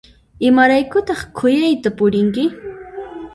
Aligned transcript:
Imaraykutaq 0.47 1.19
khuyayta 1.37 1.89
purinki? 1.97 2.43